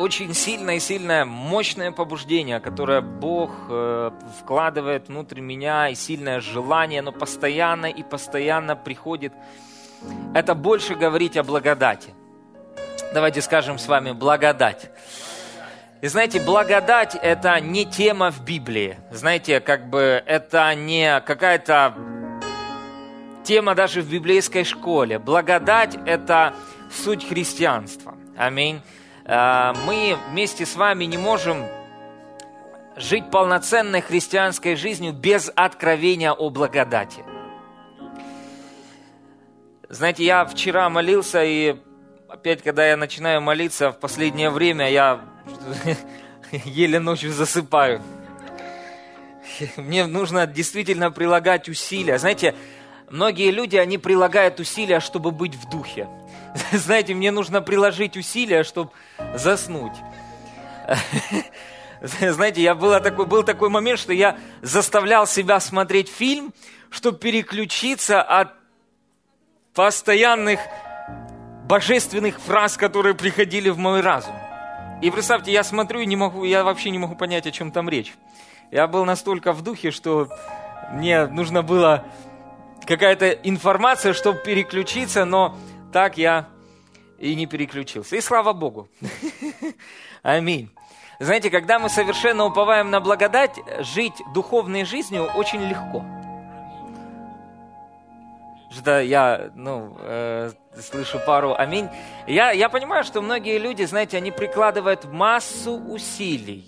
[0.00, 7.00] очень сильное и сильное, мощное побуждение, которое Бог э, вкладывает внутрь меня, и сильное желание,
[7.00, 9.32] оно постоянно и постоянно приходит.
[10.34, 12.14] Это больше говорить о благодати.
[13.12, 14.90] Давайте скажем с вами благодать.
[16.00, 18.96] И знаете, благодать– это не тема в Библии.
[19.10, 21.94] Знаете, как бы это не какая-то
[23.44, 25.18] тема даже в библейской школе.
[25.18, 26.54] Благодать– это
[26.90, 28.14] суть христианства.
[28.38, 28.80] Аминь.
[29.32, 31.64] А, мы вместе с вами не можем
[32.96, 37.22] жить полноценной христианской жизнью без откровения о благодати.
[39.88, 41.76] Знаете, я вчера молился, и
[42.28, 45.20] опять, когда я начинаю молиться, в последнее время я
[46.64, 48.02] еле ночью засыпаю.
[49.76, 52.18] Мне нужно действительно прилагать усилия.
[52.18, 52.56] Знаете,
[53.08, 56.08] многие люди, они прилагают усилия, чтобы быть в духе.
[56.72, 58.90] Знаете, мне нужно приложить усилия, чтобы
[59.34, 59.92] заснуть.
[62.02, 66.52] Знаете, я был такой, был такой момент, что я заставлял себя смотреть фильм,
[66.90, 68.54] чтобы переключиться от
[69.74, 70.60] постоянных
[71.66, 74.34] божественных фраз, которые приходили в мой разум.
[75.02, 77.88] И представьте, я смотрю и не могу, я вообще не могу понять, о чем там
[77.88, 78.14] речь.
[78.70, 80.28] Я был настолько в духе, что
[80.92, 82.04] мне нужно было
[82.86, 85.56] какая-то информация, чтобы переключиться, но
[85.92, 86.48] так я
[87.18, 88.16] и не переключился.
[88.16, 88.88] И слава Богу.
[90.22, 90.70] Аминь.
[91.18, 96.02] Знаете, когда мы совершенно уповаем на благодать, жить духовной жизнью очень легко.
[98.70, 101.88] Что я, ну, э, слышу пару аминь.
[102.26, 106.64] Я, я понимаю, что многие люди, знаете, они прикладывают массу усилий,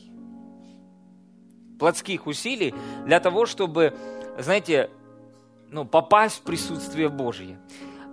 [1.79, 2.75] плотских усилий,
[3.07, 3.97] для того, чтобы,
[4.37, 4.91] знаете,
[5.71, 7.59] ну, попасть в присутствие Божье.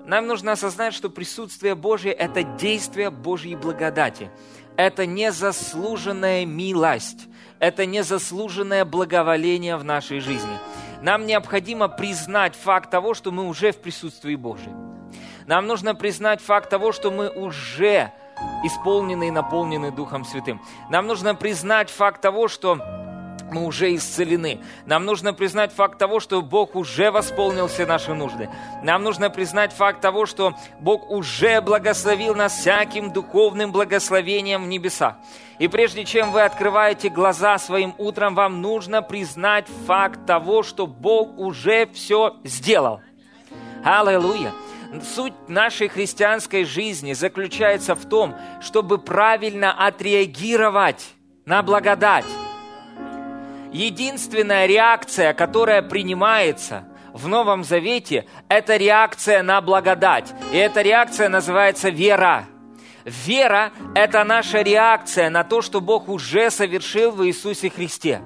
[0.10, 4.32] Нам нужно осознать, что присутствие Божье– это действие Божьей благодати.
[4.76, 7.28] Это незаслуженная милость.
[7.60, 10.58] Это незаслуженное благоволение в нашей жизни.
[11.04, 14.74] Нам необходимо признать факт того, что мы уже в присутствии Божьем.
[15.46, 18.12] Нам нужно признать факт того, что мы уже
[18.64, 20.60] исполнены и наполнены Духом Святым.
[20.90, 22.80] Нам нужно признать факт того, что
[23.52, 24.62] мы уже исцелены.
[24.86, 28.50] Нам нужно признать факт того, что Бог уже восполнил все наши нужды.
[28.84, 35.16] Нам нужно признать факт того, что Бог уже благословил нас всяким духовным благословением в небесах.
[35.60, 41.38] И прежде чем вы открываете глаза своим утром, вам нужно признать факт того, что Бог
[41.38, 43.02] уже все сделал.
[43.84, 44.54] Аллилуйя!
[45.04, 51.14] Суть нашей христианской жизни заключается в том, чтобы правильно отреагировать
[51.46, 52.26] на благодать
[53.72, 60.34] единственная реакция, которая принимается в Новом Завете, это реакция на благодать.
[60.52, 62.46] И эта реакция называется вера.
[63.06, 68.22] Вера– это наша реакция на то, что Бог уже совершил в Иисусе Христе.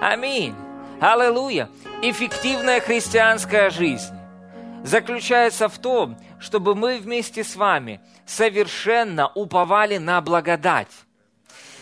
[0.00, 0.54] Аминь.
[1.00, 1.68] Аллилуйя.
[2.02, 4.14] Эффективная христианская жизнь
[4.82, 10.88] заключается в том, чтобы мы вместе с вами совершенно уповали на благодать.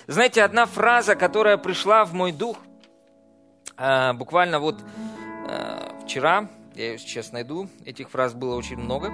[0.09, 2.57] Знаете, одна фраза, которая пришла в мой дух,
[3.77, 4.83] э, буквально вот
[5.47, 9.13] э, вчера, я ее сейчас найду, этих фраз было очень много,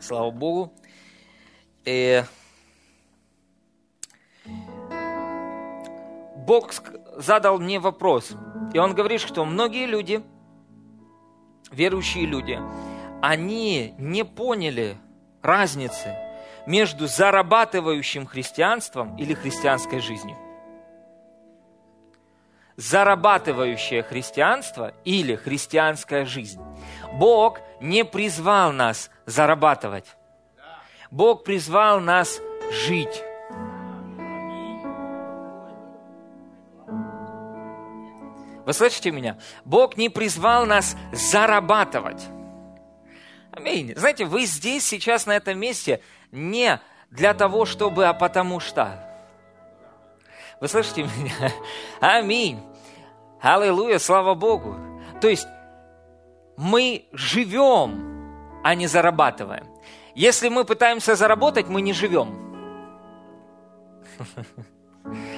[0.00, 0.72] слава Богу.
[1.84, 2.24] И
[6.46, 6.72] Бог
[7.18, 8.32] задал мне вопрос,
[8.72, 10.22] и Он говорит, что многие люди,
[11.70, 12.58] верующие люди,
[13.20, 14.96] они не поняли
[15.42, 16.16] разницы
[16.66, 20.36] между зарабатывающим христианством или христианской жизнью.
[22.76, 26.60] Зарабатывающее христианство или христианская жизнь.
[27.12, 30.16] Бог не призвал нас зарабатывать.
[31.10, 32.40] Бог призвал нас
[32.70, 33.24] жить.
[38.64, 39.36] Вы слышите меня?
[39.64, 42.22] Бог не призвал нас зарабатывать.
[43.50, 43.94] Аминь.
[43.96, 46.00] Знаете, вы здесь, сейчас, на этом месте,
[46.32, 46.80] не
[47.10, 49.06] для того, чтобы, а потому что.
[50.60, 51.52] Вы слышите меня?
[52.00, 52.60] Аминь.
[53.40, 54.76] Аллилуйя, слава Богу.
[55.20, 55.46] То есть
[56.56, 59.66] мы живем, а не зарабатываем.
[60.14, 62.50] Если мы пытаемся заработать, мы не живем.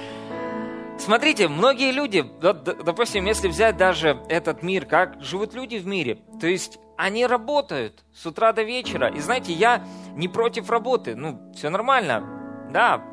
[1.03, 6.47] Смотрите, многие люди, допустим, если взять даже этот мир, как живут люди в мире, то
[6.47, 9.09] есть они работают с утра до вечера.
[9.09, 9.83] И знаете, я
[10.15, 13.03] не против работы, ну, все нормально, да,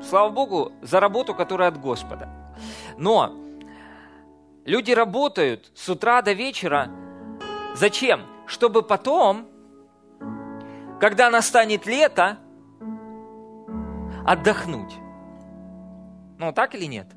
[0.00, 2.28] слава Богу, за работу, которая от Господа.
[2.96, 3.34] Но
[4.64, 6.88] люди работают с утра до вечера,
[7.74, 8.20] зачем?
[8.46, 9.48] Чтобы потом,
[11.00, 12.38] когда настанет лето,
[14.24, 14.94] отдохнуть.
[16.38, 17.08] Ну, так или нет?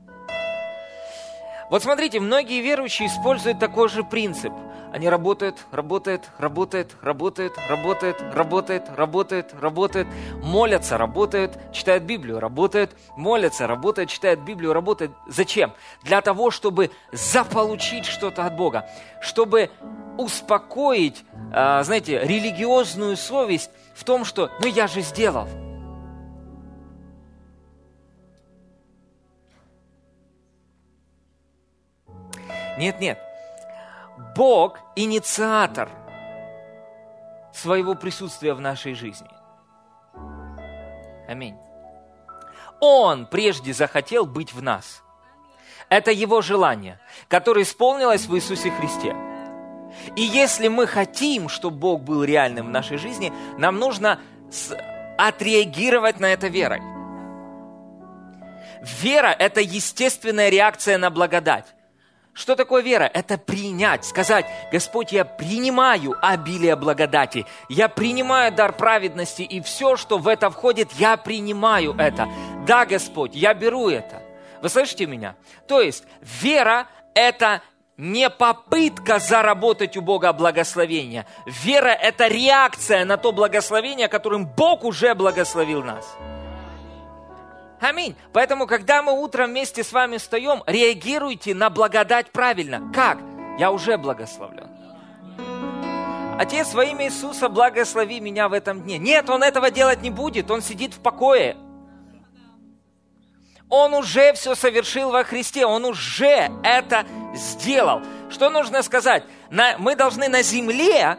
[1.69, 4.53] Вот смотрите, многие верующие используют такой же принцип.
[4.93, 10.07] Они работают, работают, работают, работают, работают, работают, работают, работают,
[10.41, 15.11] молятся, работают, читают Библию, работают, молятся, работают, читают Библию, работают.
[15.27, 15.73] Зачем?
[16.03, 18.87] Для того, чтобы заполучить что-то от Бога,
[19.19, 19.69] чтобы
[20.17, 25.49] успокоить, а, знаете, религиозную совесть в том, что «ну я же сделал».
[32.77, 33.19] Нет, нет.
[34.35, 35.89] Бог инициатор
[37.51, 39.29] своего присутствия в нашей жизни.
[41.27, 41.57] Аминь.
[42.79, 45.03] Он прежде захотел быть в нас.
[45.89, 49.15] Это его желание, которое исполнилось в Иисусе Христе.
[50.15, 54.19] И если мы хотим, чтобы Бог был реальным в нашей жизни, нам нужно
[55.17, 56.81] отреагировать на это верой.
[59.01, 61.65] Вера– это естественная реакция на благодать.
[62.37, 63.09] Что такое вера?
[63.11, 70.19] Это принять, сказать, Господь, я принимаю обилие благодати, я принимаю дар праведности, и все, что
[70.19, 72.29] в это входит, я принимаю это.
[72.67, 74.21] Да, Господь, я беру это.
[74.61, 75.35] Вы слышите меня?
[75.67, 76.85] То есть вера–
[77.15, 77.63] это
[77.97, 81.25] не попытка заработать у Бога благословение.
[81.47, 86.05] Вера– это реакция на то благословение, которым Бог уже благословил нас.
[87.79, 88.15] Аминь.
[88.33, 92.91] Поэтому, когда мы утром вместе с вами встаем, реагируйте на благодать правильно.
[92.93, 93.19] Как?
[93.59, 94.67] Я уже благословлен.
[96.39, 98.97] Отец, во имя Иисуса, благослови меня в этом дне.
[98.97, 100.51] Нет, Он этого делать не будет.
[100.51, 101.57] Он сидит в покое.
[103.69, 105.65] Он уже все совершил во Христе.
[105.65, 108.01] Он уже это сделал.
[108.29, 109.23] Что нужно сказать?
[109.79, 111.17] мы должны на земле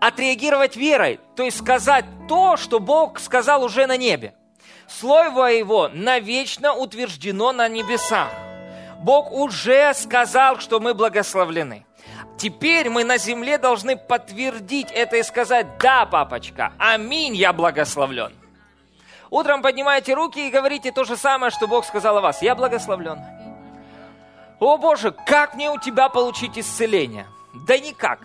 [0.00, 1.20] отреагировать верой.
[1.36, 4.34] То есть сказать то, что Бог сказал уже на небе.
[4.88, 8.30] Слово Его навечно утверждено на небесах.
[9.00, 11.84] Бог уже сказал, что мы благословлены.
[12.38, 18.32] Теперь мы на земле должны подтвердить это и сказать, да, папочка, аминь, я благословлен.
[19.30, 22.40] Утром поднимаете руки и говорите то же самое, что Бог сказал о вас.
[22.40, 23.18] Я благословлен.
[24.58, 27.26] О Боже, как мне у Тебя получить исцеление?
[27.66, 28.20] Да никак.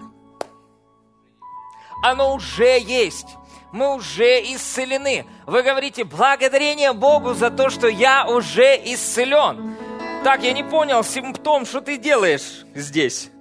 [2.03, 3.35] Оно уже есть
[3.73, 5.25] мы уже исцелены.
[5.47, 9.75] Вы говорите, благодарение Богу за то, что я уже исцелен.
[10.23, 13.31] Так, я не понял, симптом, что ты делаешь здесь?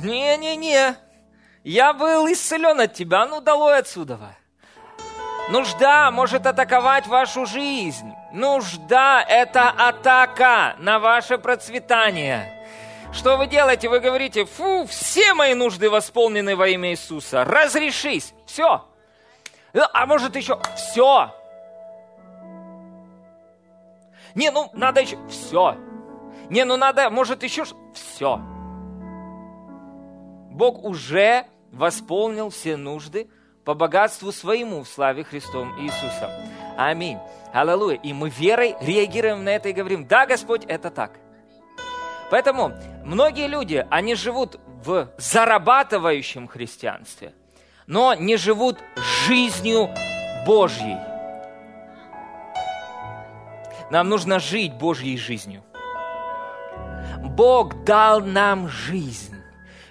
[0.00, 0.96] Не-не-не,
[1.64, 4.18] я был исцелен от тебя, ну долой отсюда.
[5.50, 8.12] Нужда может атаковать вашу жизнь.
[8.32, 12.52] Нужда– это атака на ваше процветание.
[13.12, 13.88] Что вы делаете?
[13.88, 17.44] Вы говорите, фу, все мои нужды восполнены во имя Иисуса.
[17.44, 18.32] Разрешись.
[18.46, 18.86] Все.
[19.72, 21.34] Э, а может еще все.
[24.34, 25.76] Не, ну надо еще все.
[26.50, 27.64] Не, ну надо, может еще
[27.94, 28.40] все.
[30.50, 33.30] Бог уже восполнил все нужды
[33.64, 36.30] по богатству своему в славе Христом Иисусом.
[36.76, 37.18] Аминь.
[37.52, 37.98] Аллилуйя.
[37.98, 41.18] И мы верой реагируем на это и говорим, да, Господь, это так.
[42.30, 42.72] Поэтому
[43.04, 47.34] многие люди, они живут в зарабатывающем христианстве–
[47.86, 48.78] но не живут
[49.26, 49.90] жизнью
[50.46, 50.98] Божьей.
[53.90, 55.62] Нам нужно жить Божьей жизнью.
[57.18, 59.36] Бог дал нам жизнь.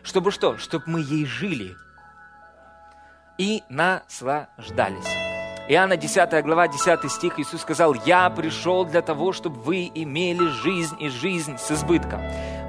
[0.04, 0.58] Чтобы что?
[0.58, 1.76] Чтобы мы ей жили
[3.38, 5.08] и наслаждались.
[5.68, 10.96] Иоанна 10 глава, 10 стих, Иисус сказал, «Я пришел для того, чтобы вы имели жизнь
[11.00, 12.22] и жизнь с избытком».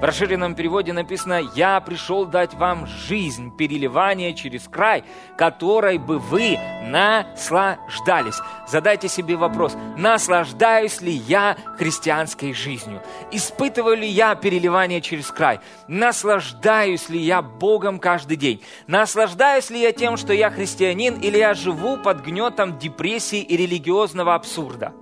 [0.02, 5.04] В расширенном переводе написано «Я пришел дать вам жизнь, переливание через край,
[5.38, 8.40] которой бы вы наслаждались».
[8.66, 13.00] Задайте себе вопрос, наслаждаюсь ли я христианской жизнью?
[13.30, 15.60] Испытываю ли я переливание через край?
[15.86, 18.60] Наслаждаюсь ли я Богом каждый день?
[18.88, 24.34] Наслаждаюсь ли я тем, что я христианин, или я живу под гнетом депрессии и религиозного
[24.34, 24.94] абсурда?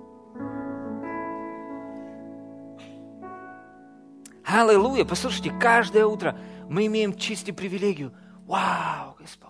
[4.45, 5.05] Аллилуйя!
[5.05, 6.37] Послушайте, каждое утро
[6.69, 8.13] мы имеем честь привилегию.
[8.45, 9.49] Вау, Господь,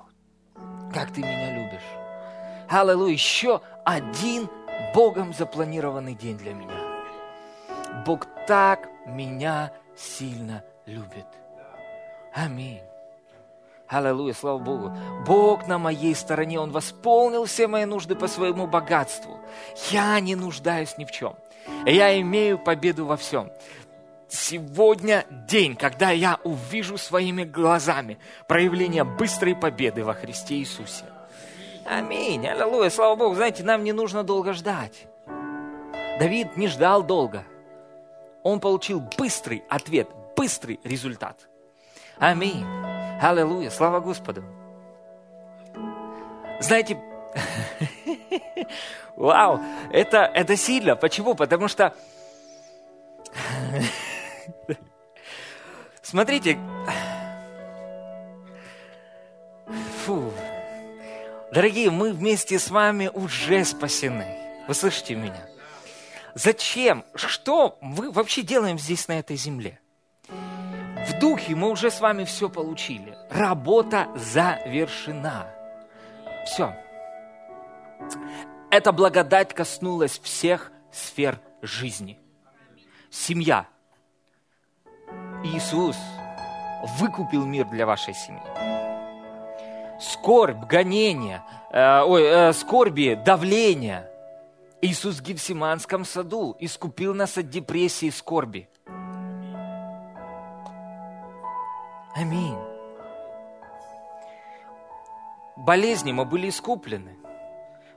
[0.93, 1.81] как ты меня любишь.
[2.69, 3.13] Аллилуйя!
[3.13, 4.49] Еще один
[4.93, 6.79] Богом запланированный день для меня.
[8.05, 11.27] Бог так меня сильно любит.
[12.33, 12.81] Аминь.
[13.87, 14.93] Аллилуйя, слава Богу.
[15.25, 19.37] Бог на моей стороне, Он восполнил все мои нужды по своему богатству.
[19.89, 21.35] Я не нуждаюсь ни в чем.
[21.85, 23.51] Я имею победу во всем
[24.31, 31.05] сегодня день, когда я увижу своими глазами проявление быстрой победы во Христе Иисусе.
[31.85, 33.35] Аминь, аллилуйя, слава Богу.
[33.35, 35.07] Знаете, нам не нужно долго ждать.
[36.19, 37.43] Давид не ждал долго.
[38.43, 41.49] Он получил быстрый ответ, быстрый результат.
[42.17, 42.65] Аминь.
[43.21, 44.43] Аллилуйя, слава Господу.
[46.59, 46.97] Знаете,
[49.15, 49.59] вау,
[49.91, 50.95] это, это сильно.
[50.95, 51.33] Почему?
[51.33, 51.95] Потому что,
[56.11, 56.59] смотрите,
[60.03, 60.33] фу,
[61.53, 64.37] дорогие, мы вместе с вами уже спасены.
[64.67, 65.47] Вы слышите меня?
[66.35, 67.05] Зачем?
[67.15, 69.79] Что мы вообще делаем здесь, на этой земле?
[70.27, 73.17] В духе мы уже с вами все получили.
[73.29, 75.47] Работа завершена.
[76.45, 76.75] Все.
[78.69, 82.19] Эта благодать коснулась всех сфер жизни.
[83.09, 83.70] Семья.
[85.43, 85.97] Иисус
[86.99, 88.41] выкупил мир для вашей семьи.
[89.99, 94.07] Скорбь, гонение, э, ой, э, скорби, давление.
[94.81, 98.69] Иисус в Гефсиманском саду искупил нас от депрессии и скорби.
[102.15, 102.57] Аминь.
[105.55, 107.17] Болезни мы были искуплены.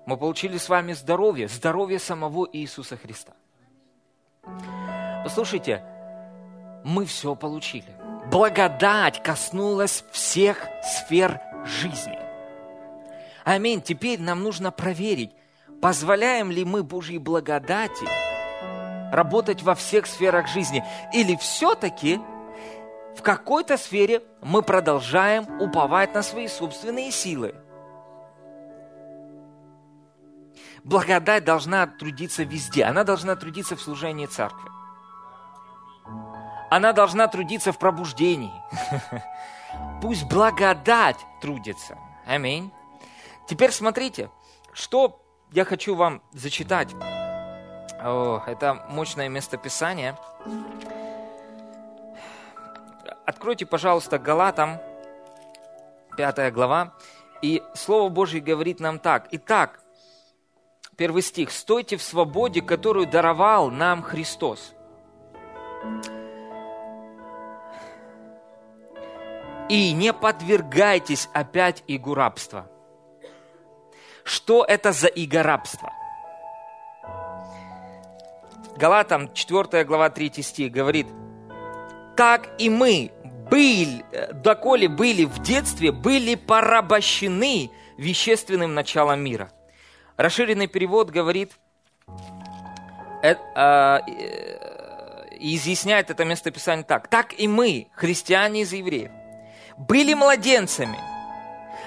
[0.06, 3.32] Мы получили с вами здоровье, здоровье самого Иисуса Христа.
[5.24, 5.82] Послушайте,
[6.84, 7.96] мы все получили.
[8.30, 12.18] Благодать коснулась всех сфер жизни.
[13.44, 13.82] Аминь.
[13.82, 15.32] Теперь нам нужно проверить,
[15.82, 18.06] позволяем ли мы Божьей благодати
[19.12, 22.20] работать во всех сферах жизни, или все-таки
[23.16, 27.54] в какой-то сфере мы продолжаем уповать на свои собственные силы.
[30.82, 32.84] Благодать должна трудиться везде.
[32.84, 34.73] Она должна трудиться в служении церкви.
[36.70, 38.52] Она должна трудиться в пробуждении.
[40.02, 41.98] Пусть благодать трудится.
[42.26, 42.72] Аминь.
[43.48, 44.30] Теперь смотрите,
[44.72, 45.20] что
[45.52, 46.94] я хочу вам зачитать.
[48.00, 50.16] О, это мощное местописание.
[53.24, 54.78] Откройте, пожалуйста, Галатам,
[56.16, 56.94] 5 глава.
[57.42, 59.28] И Слово Божье говорит нам так.
[59.32, 59.80] Итак,
[60.96, 61.50] первый стих.
[61.50, 64.74] «Стойте в свободе, которую даровал нам Христос».
[69.68, 72.70] И не подвергайтесь опять игу рабства.
[74.24, 75.92] Что это за иго рабства?
[78.76, 81.06] Галатам 4 глава 3 стих говорит,
[82.16, 83.12] «Так и мы,
[83.50, 89.50] были, доколе были в детстве, были порабощены вещественным началом мира».
[90.16, 91.52] Расширенный перевод говорит,
[93.22, 93.98] э, э,
[95.38, 97.08] и изъясняет это местописание так.
[97.08, 99.10] «Так и мы, христиане из евреев,
[99.76, 100.98] были младенцами,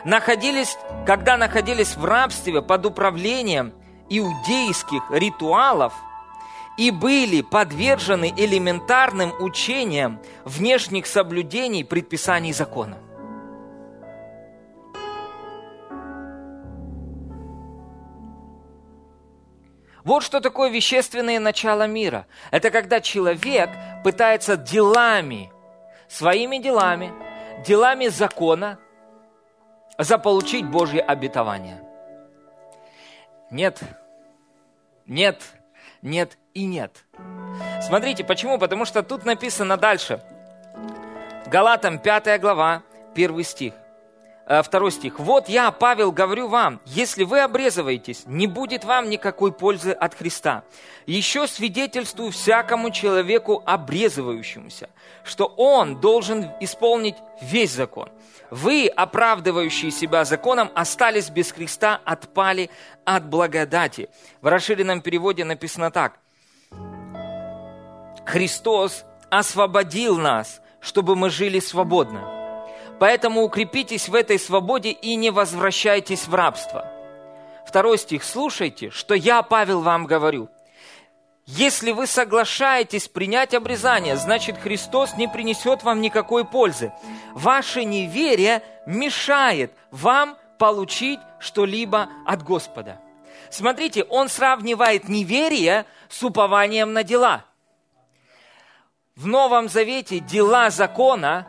[0.03, 3.73] находились, когда находились в рабстве под управлением
[4.09, 5.93] иудейских ритуалов
[6.77, 12.97] и были подвержены элементарным учениям внешних соблюдений предписаний закона.
[20.03, 22.27] Вот что такое вещественное начало мира.
[22.51, 23.69] Это когда человек
[24.05, 25.51] пытается делами,
[26.07, 27.11] своими делами,
[27.65, 28.77] делами закона
[29.97, 31.81] заполучить Божье обетование.
[33.49, 33.79] Нет,
[35.05, 35.41] нет,
[36.01, 37.05] нет и нет.
[37.81, 38.57] Смотрите, почему?
[38.57, 40.21] Потому что тут написано дальше.
[41.47, 42.83] Галатам 5 глава,
[43.15, 43.73] 1 стих.
[44.49, 45.19] Э, второй стих.
[45.19, 50.63] «Вот я, Павел, говорю вам, если вы обрезываетесь, не будет вам никакой пользы от Христа.
[51.05, 54.89] Еще свидетельствую всякому человеку обрезывающемуся,
[55.25, 58.09] что он должен исполнить весь закон.
[58.49, 62.69] Вы, оправдывающие себя законом, остались без Христа, отпали
[63.03, 64.07] от благодати».
[64.41, 66.19] В расширенном переводе написано так.
[68.25, 72.36] «Христос освободил нас, чтобы мы жили свободно».
[72.99, 76.85] Поэтому укрепитесь в этой свободе и не возвращайтесь в рабство.
[77.67, 78.23] Второй стих.
[78.23, 80.49] Слушайте, что я, Павел, вам говорю.
[81.45, 86.91] Если вы соглашаетесь принять обрезание, значит Христос не принесет вам никакой пользы.
[87.33, 92.99] Ваше неверие мешает вам получить что-либо от Господа.
[93.49, 97.45] Смотрите, он сравнивает неверие с упованием на дела.
[99.15, 101.47] В Новом Завете дела закона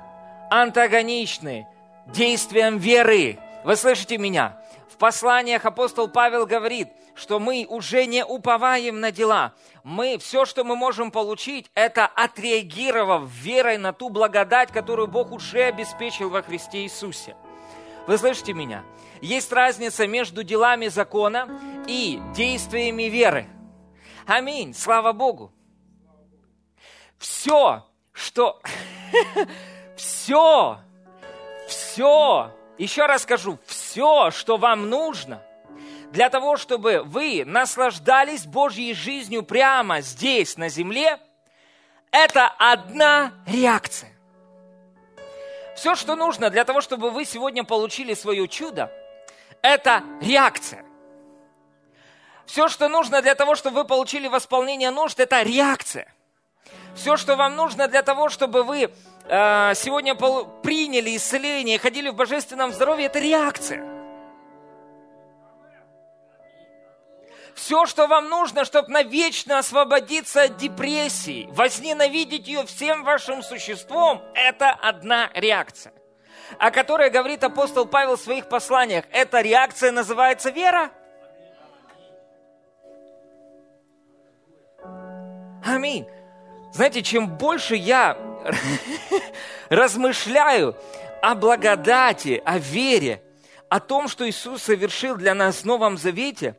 [0.50, 1.66] антагоничны
[2.06, 3.38] действиям веры.
[3.64, 4.56] Вы слышите меня?
[4.90, 9.52] В посланиях апостол Павел говорит, что мы уже не уповаем на дела.
[9.82, 15.64] Мы, все, что мы можем получить, это отреагировав верой на ту благодать, которую Бог уже
[15.64, 17.36] обеспечил во Христе Иисусе.
[18.06, 18.84] Вы слышите меня?
[19.20, 21.48] Есть разница между делами закона
[21.86, 23.48] и действиями веры.
[24.26, 24.74] Аминь.
[24.74, 25.52] Слава Богу.
[27.18, 28.60] Все, что...
[30.28, 30.78] Все,
[31.66, 35.40] все, еще раз скажу, все, что вам нужно
[36.10, 41.18] для того, чтобы вы наслаждались Божьей жизнью прямо здесь, на земле,
[42.10, 44.12] это одна реакция.
[45.74, 48.92] Все, что нужно для того, чтобы вы сегодня получили свое чудо,
[49.62, 50.84] это реакция.
[52.44, 56.12] Все, что нужно для того, чтобы вы получили восполнение нужд, это реакция.
[56.94, 58.90] Все, что вам нужно для того, чтобы вы
[59.28, 63.84] сегодня приняли исцеление, ходили в божественном здоровье, это реакция.
[67.54, 74.70] Все, что вам нужно, чтобы навечно освободиться от депрессии, возненавидеть ее всем вашим существом, это
[74.70, 75.92] одна реакция,
[76.58, 79.04] о которой говорит апостол Павел в своих посланиях.
[79.10, 80.90] Эта реакция называется вера.
[85.66, 86.06] Аминь.
[86.72, 88.16] Знаете, чем больше я
[89.68, 90.76] размышляю
[91.22, 93.22] о благодати, о вере,
[93.68, 96.58] о том, что Иисус совершил для нас в Новом Завете,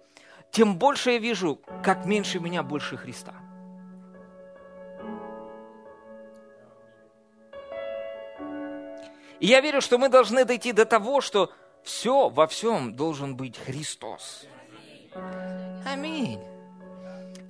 [0.51, 3.33] тем больше я вижу, как меньше меня, больше Христа.
[9.39, 11.51] И я верю, что мы должны дойти до того, что
[11.83, 14.45] все во всем должен быть Христос.
[15.86, 16.39] Аминь.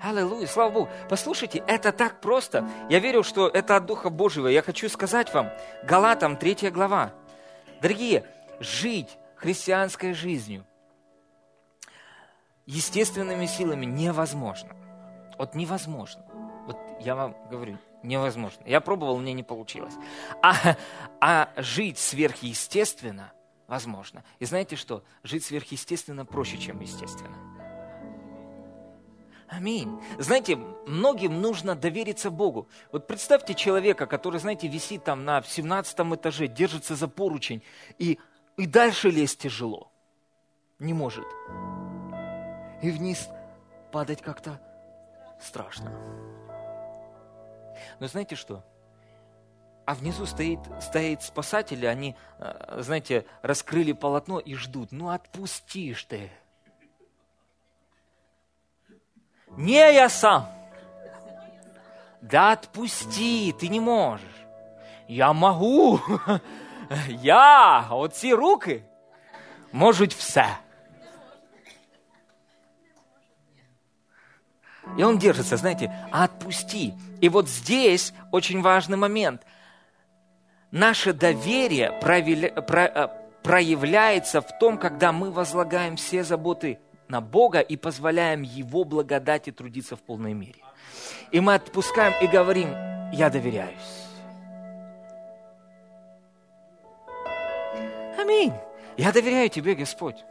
[0.02, 0.90] Аллилуйя, слава Богу.
[1.10, 2.68] Послушайте, это так просто.
[2.90, 4.48] Я верю, что это от Духа Божьего.
[4.48, 5.52] Я хочу сказать вам,
[5.84, 7.14] Галатам 3 глава.
[7.82, 8.26] Дорогие,
[8.60, 10.66] жить христианской жизнью
[12.66, 14.76] естественными силами невозможно.
[15.38, 16.24] Вот невозможно.
[16.66, 18.62] Вот я вам говорю, невозможно.
[18.66, 19.96] Я пробовал, мне не получилось.
[20.42, 20.78] А,
[21.20, 23.34] а жить сверхъестественно
[23.68, 24.24] возможно.
[24.40, 25.04] И знаете что?
[25.24, 27.59] Жить сверхъестественно проще, чем естественно.
[29.50, 30.00] Аминь.
[30.20, 32.70] Знаете, многим нужно довериться Богу.
[32.92, 37.64] Вот представьте человека, который, знаете, висит там на 17 этаже, держится за поручень,
[37.98, 38.20] и,
[38.58, 39.92] и дальше лезть тяжело.
[40.78, 41.26] Не может.
[42.84, 43.28] И вниз
[43.92, 44.62] падать как-то
[45.42, 45.92] страшно.
[48.00, 48.64] Но знаете что?
[49.86, 54.92] А внизу стоит, стоит спасатели, они, э, знаете, раскрыли полотно и ждут.
[54.92, 56.30] Ну отпустишь ты.
[59.60, 60.48] Не я сам.
[62.22, 64.26] Да отпусти, ты не можешь.
[65.10, 66.00] Я могу.
[67.08, 68.84] Я, от ці руки
[69.72, 70.46] можуть все.
[74.98, 76.94] И он держится, знаете, отпусти.
[77.20, 79.42] И вот здесь очень важный момент.
[80.72, 83.08] Наше доверие э,
[83.44, 89.96] проявляется в том, когда мы возлагаем все заботы на Бога и позволяем Его благодати трудиться
[89.96, 90.62] в полной мере.
[91.32, 92.70] И мы отпускаем и говорим,
[93.12, 94.06] я доверяюсь.
[98.18, 98.54] Аминь.
[98.98, 100.24] Я доверяю Тебе, Господь.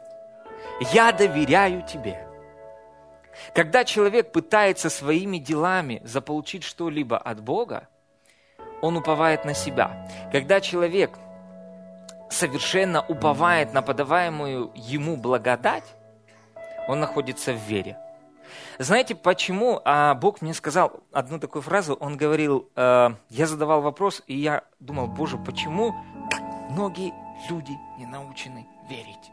[0.93, 2.25] Я доверяю Тебе.
[3.55, 7.89] Когда человек пытается своими делами заполучить что-либо от Бога,
[8.83, 10.09] он уповает на себя.
[10.31, 11.11] Когда человек
[12.31, 15.85] совершенно уповает на подаваемую ему благодать,
[16.89, 17.97] он находится в вере.
[18.79, 21.95] Знаете, почему а, Бог мне сказал одну такую фразу?
[22.01, 25.95] Он говорил, э, я задавал вопрос, и я думал, Боже, почему
[26.71, 27.13] многие
[27.51, 29.31] люди не научены верить?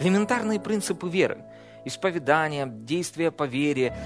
[0.00, 1.44] Элементарные принципы веры,
[1.84, 3.96] исповедание, действия по вере,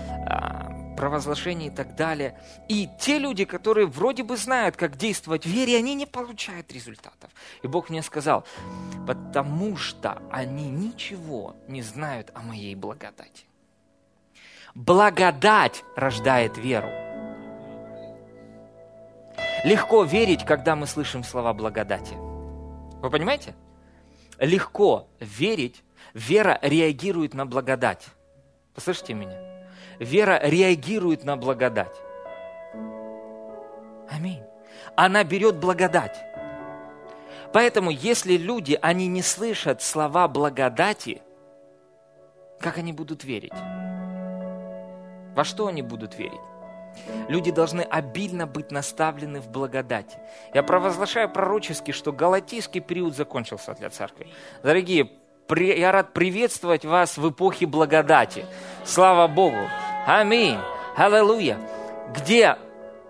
[0.98, 2.36] провозглашение и так далее.
[2.68, 7.30] И те люди, которые вроде бы знают, как действовать в вере, они не получают результатов.
[7.62, 8.44] И Бог мне сказал,
[9.06, 13.44] потому что они ничего не знают о моей благодати.
[14.74, 16.90] Благодать рождает веру.
[19.64, 22.14] Легко верить, когда мы слышим слова благодати.
[22.14, 23.54] Вы понимаете?
[24.40, 28.04] Легко верить, вера реагирует на благодать.
[28.74, 29.47] Послышите меня?
[29.98, 31.94] Вера реагирует на благодать.
[34.10, 34.42] Аминь.
[34.96, 36.16] Она берет благодать.
[37.52, 41.22] Поэтому, если люди, они не слышат слова благодати,
[42.60, 43.52] как они будут верить?
[45.34, 46.40] Во что они будут верить?
[47.28, 50.18] Люди должны обильно быть наставлены в благодати.
[50.52, 54.26] Я провозглашаю пророчески, что галатийский период закончился для церкви.
[54.62, 55.10] Дорогие,
[55.48, 58.44] я рад приветствовать вас в эпохе благодати.
[58.84, 59.68] Слава Богу!
[60.08, 60.56] Аминь.
[60.96, 61.60] Аллилуйя.
[62.14, 62.56] Где,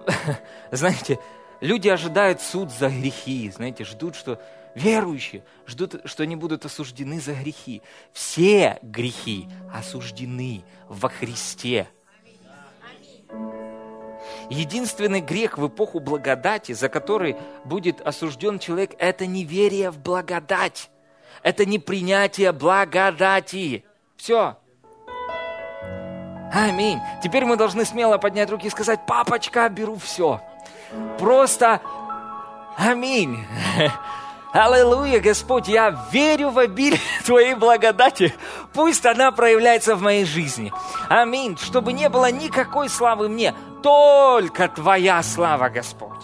[0.73, 1.21] знаете,
[1.61, 4.43] люди ожидают суд за грехи, знаете, ждут, что
[4.75, 7.83] верующие ждут, что они будут осуждены за грехи.
[8.13, 11.89] Все грехи осуждены во Христе.
[14.51, 20.91] Единственный грех в эпоху благодати, за который будет осужден человек, это неверие в благодать.
[21.45, 23.85] Это не принятие благодати.
[24.17, 24.58] Все.
[26.53, 27.01] Аминь.
[27.23, 30.41] Теперь мы должны смело поднять руки и сказать, папочка, беру все.
[31.19, 31.81] Просто
[32.77, 33.47] аминь.
[34.53, 38.35] Аллилуйя, Господь, я верю в обилие Твоей благодати.
[38.73, 40.73] Пусть она проявляется в моей жизни.
[41.09, 41.57] Аминь.
[41.59, 46.19] Чтобы не было никакой славы мне, только Твоя слава, Господь.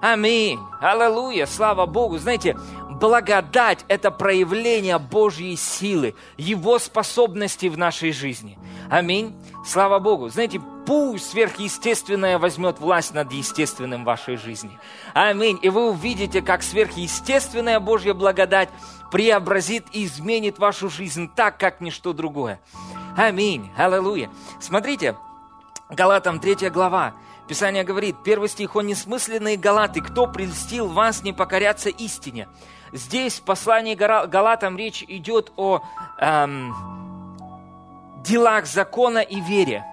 [0.00, 0.58] Аминь.
[0.80, 1.46] Аллилуйя.
[1.46, 2.18] Слава Богу.
[2.18, 2.56] Знаете,
[2.98, 8.58] благодать– это проявление Божьей силы, Его способности в нашей жизни.
[8.90, 9.34] Аминь.
[9.64, 10.28] Слава Богу.
[10.28, 14.78] Знаете, пусть сверхъестественное возьмет власть над естественным в вашей жизни.
[15.14, 15.58] Аминь.
[15.62, 18.68] И вы увидите, как сверхъестественная Божья благодать
[19.10, 22.60] преобразит и изменит вашу жизнь так, как ничто другое.
[23.16, 23.70] Аминь.
[23.76, 24.30] Аллилуйя.
[24.60, 25.16] Смотрите,
[25.90, 27.14] Галатам 3 глава.
[27.48, 32.48] Писание говорит, первый стих, «О несмысленные галаты, кто прельстил вас не покоряться истине?»
[32.92, 35.82] Здесь в послании Галатам речь идет о
[36.18, 36.74] эм,
[38.24, 39.84] делах закона и вере.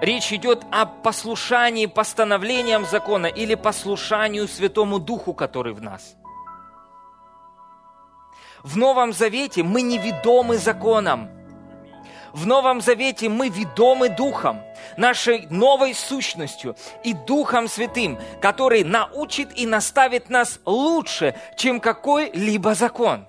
[0.00, 6.14] Речь идет о послушании постановлениям закона или послушанию Святому Духу, который в нас.
[8.62, 11.28] В Новом Завете мы не ведомы законом.
[12.34, 14.60] В Новом Завете мы ведомы Духом,
[14.96, 23.28] нашей новой сущностью и Духом Святым, который научит и наставит нас лучше, чем какой-либо закон.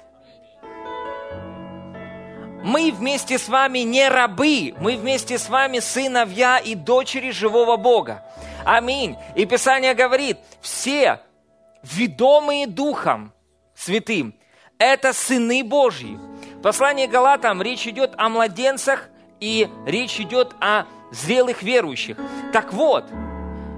[2.64, 8.24] Мы вместе с вами не рабы, мы вместе с вами сыновья и дочери живого Бога.
[8.66, 9.18] Аминь.
[9.36, 11.20] И Писание говорит, все
[11.84, 13.34] ведомые Духом
[13.76, 14.34] Святым,
[14.80, 16.18] это сыны Божьи.
[16.66, 22.18] Послании Галатам речь идет о младенцах и речь идет о зрелых верующих.
[22.54, 23.06] Так вот,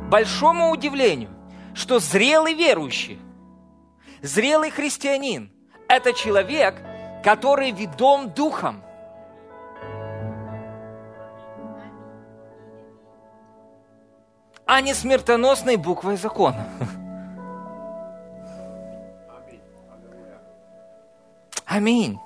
[0.10, 1.30] большому удивлению,
[1.73, 3.19] что зрелый верующий,
[4.21, 5.52] зрелый христианин–
[5.89, 6.82] это человек,
[7.26, 8.82] который ведом Духом.
[14.65, 16.69] а не смертоносной буквой закона.
[21.65, 22.17] Аминь.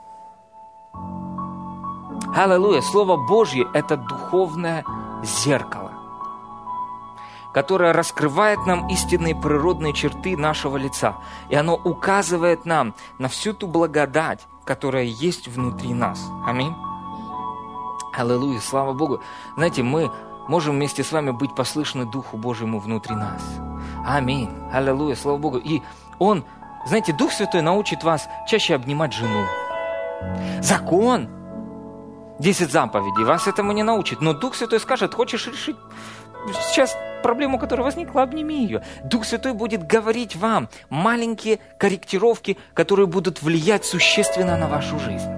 [2.34, 2.82] Аллилуйя.
[2.82, 4.86] Слово Божье– это духовное
[5.22, 5.92] зеркало,
[7.54, 11.18] которое раскрывает нам истинные природные черты нашего лица.
[11.50, 16.26] И оно указывает нам на всю ту благодать, которая есть внутри нас.
[16.46, 16.74] Аминь.
[18.14, 18.62] Аллилуйя.
[18.62, 19.22] Слава Богу.
[19.58, 20.10] Знаете, мы
[20.48, 23.42] можем вместе с вами быть послышны Духу Божьему внутри нас.
[24.06, 24.50] Аминь.
[24.72, 25.16] Аллилуйя.
[25.16, 25.58] Слава Богу.
[25.58, 25.82] И
[26.18, 26.46] Он,
[26.86, 29.46] знаете, Дух Святой научит вас чаще обнимать жену.
[30.62, 31.28] Закон–
[32.42, 34.20] 10 заповедей, вас этому не научит.
[34.20, 35.78] Но Дух Святой скажет, хочешь решить
[36.70, 38.84] сейчас проблему, которая возникла, обними ее.
[39.04, 45.30] Дух Святой будет говорить вам маленькие корректировки, которые будут влиять существенно на вашу жизнь.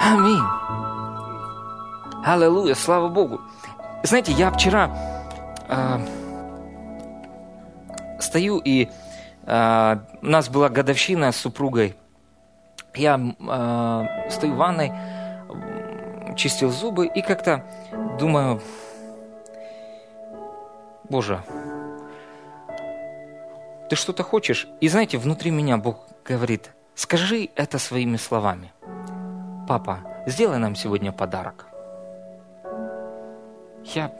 [0.00, 0.42] Аминь.
[2.24, 3.40] Аллилуйя, слава Богу.
[4.04, 4.90] Знаете, я вчера
[5.68, 5.98] э,
[8.20, 8.88] стою и
[9.46, 11.96] э, у нас была годовщина с супругой
[12.94, 14.92] я э, стою в ванной,
[16.36, 17.64] чистил зубы и как-то
[18.18, 18.60] думаю,
[21.08, 21.42] Боже,
[23.88, 24.68] ты что-то хочешь?
[24.80, 28.72] И знаете, внутри меня Бог говорит, скажи это своими словами.
[29.68, 31.66] Папа, сделай нам сегодня подарок.
[33.84, 34.12] Я...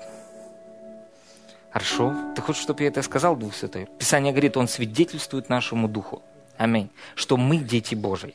[1.71, 2.13] Хорошо.
[2.35, 3.87] Ты хочешь, чтобы я это сказал, Дух Святой?
[3.99, 6.23] Писание говорит, Он свидетельствует нашему Духу.
[6.61, 6.91] Аминь.
[7.15, 8.35] Что мы дети Божьи.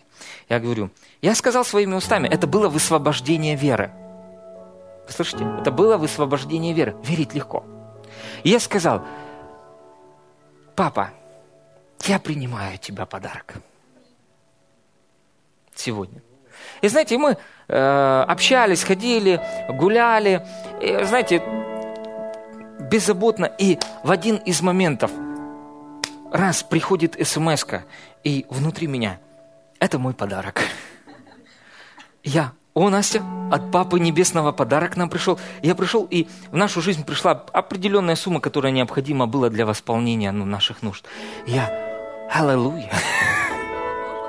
[0.50, 0.90] Я говорю,
[1.22, 3.92] я сказал своими устами, это было высвобождение веры.
[5.06, 5.46] Вы слышите?
[5.62, 6.96] Это было высвобождение веры.
[7.04, 7.64] Верить легко.
[8.42, 9.04] И я сказал,
[10.76, 11.12] папа,
[12.06, 13.54] я принимаю от тебя подарок.
[15.76, 16.24] Сегодня.
[16.82, 20.44] И знаете, мы э, общались, ходили, гуляли,
[20.82, 21.44] и, знаете,
[22.90, 23.46] беззаботно.
[23.46, 25.12] И в один из моментов
[26.36, 27.66] раз приходит смс
[28.24, 29.20] и внутри меня,
[29.80, 30.62] это мой подарок.
[32.24, 35.40] Я, о, Настя, от Папы Небесного подарок нам пришел.
[35.62, 40.46] Я пришел, и в нашу жизнь пришла определенная сумма, которая необходима была для восполнения ну,
[40.46, 41.06] наших нужд.
[41.46, 41.72] Я,
[42.32, 42.92] аллилуйя.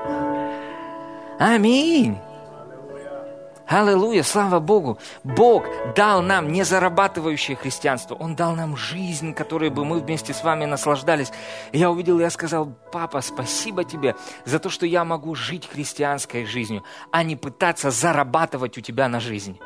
[1.39, 2.17] Аминь.
[3.67, 4.97] Аллилуйя, слава Богу.
[5.25, 10.41] Бог дал нам не зарабатывающее христианство, Он дал нам жизнь, которой бы мы вместе с
[10.41, 11.33] вами наслаждались.
[11.73, 16.45] И я увидел, я сказал, папа, спасибо тебе за то, что я могу жить христианской
[16.45, 19.59] жизнью, а не пытаться зарабатывать у тебя на жизнь.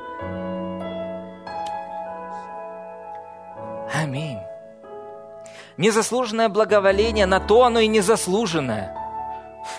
[3.94, 4.40] Аминь.
[5.78, 8.98] Незаслуженное благоволение, на то оно и незаслуженное.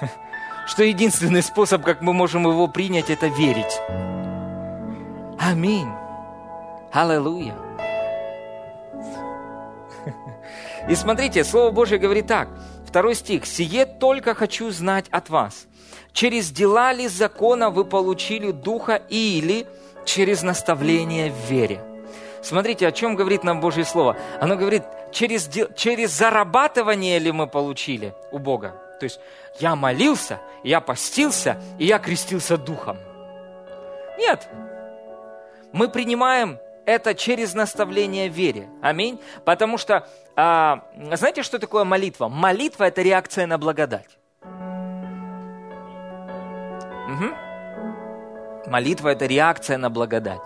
[0.67, 3.81] Что единственный способ, как мы можем его принять, это верить.
[5.39, 5.89] Аминь.
[6.93, 7.55] Аллилуйя.
[10.89, 12.49] И смотрите, Слово Божье говорит так.
[12.87, 13.47] Второй стих.
[13.47, 15.67] «Сие только хочу знать от вас.
[16.13, 19.67] Через дела ли закона вы получили Духа или
[20.05, 21.81] через наставление в вере?»
[22.43, 24.17] Смотрите, о чем говорит нам Божье Слово.
[24.41, 28.75] Оно говорит, через, через зарабатывание ли мы получили у Бога.
[29.03, 29.19] То есть
[29.59, 32.97] я молился, я постился, и я крестился Духом.
[34.17, 34.49] Нет.
[35.73, 38.69] Мы принимаем это через наставление в вере.
[38.81, 39.19] Аминь.
[39.45, 40.85] Потому что, а,
[41.15, 42.29] знаете, что такое молитва?
[42.29, 44.07] Молитва– это реакция на благодать.
[47.09, 48.71] Угу.
[48.71, 50.43] Молитва– это реакция на благодать.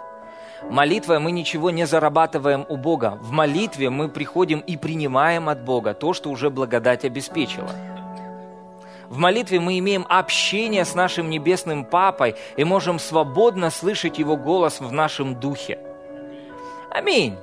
[0.70, 3.18] Молитвой мы ничего не зарабатываем у Бога.
[3.20, 7.95] В молитве мы приходим и принимаем от Бога то, что уже благодать обеспечила.
[9.16, 14.78] В молитве мы имеем общение с нашим небесным Папой и можем свободно слышать Его голос
[14.78, 15.78] в нашем духе.
[16.90, 17.34] Аминь.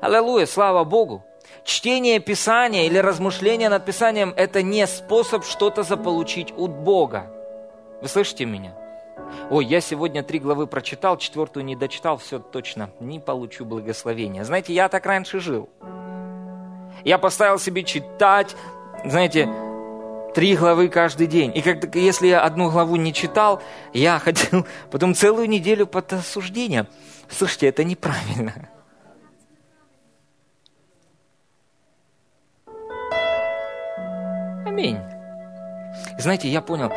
[0.00, 1.22] Аллилуйя, слава Богу.
[1.64, 7.30] Чтение Писания или размышление над Писанием– это не способ что-то заполучить от Бога.
[8.00, 8.72] Вы слышите меня?
[9.50, 14.44] Ой, я сегодня три главы прочитал, четвертую не дочитал, все точно, не получу благословения.
[14.44, 15.68] Знаете, я так раньше жил.
[17.04, 18.56] Я поставил себе читать,
[19.04, 19.46] знаете,
[20.34, 21.52] три главы каждый день.
[21.54, 23.62] И как, если я одну главу не читал,
[23.92, 26.86] я ходил потом целую неделю под осуждением.
[27.28, 28.54] Слушайте, это неправильно.
[34.66, 34.98] Аминь.
[36.18, 36.92] Знаете, я понял,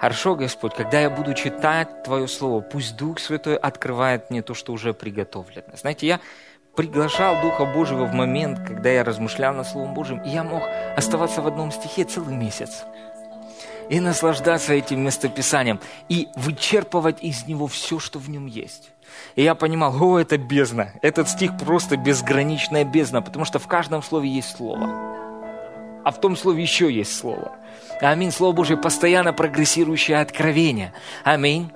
[0.00, 4.72] Хорошо, Господь, когда я буду читать Твое Слово, пусть Дух Святой открывает мне то, что
[4.72, 5.68] уже приготовлено.
[5.74, 6.20] Знаете, я
[6.76, 10.62] приглашал Духа Божьего в момент, когда я размышлял над Словом Божьим, и я мог
[10.96, 12.84] оставаться в одном стихе целый месяц
[13.88, 18.90] и наслаждаться этим местописанием, и вычерпывать из него все, что в нем есть.
[19.36, 20.92] И я понимал, о, это бездна.
[21.02, 24.88] Этот стих просто безграничная бездна, потому что в каждом слове есть слово.
[26.04, 27.52] А в том слове еще есть слово.
[28.00, 28.30] Аминь.
[28.30, 30.92] Слово Божье постоянно прогрессирующее откровение.
[31.24, 31.70] Аминь.